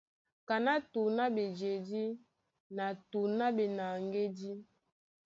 [0.47, 2.03] Kaná tǔŋ á ɓejedí
[2.75, 4.51] na tǔŋ á ɓenaŋgédí.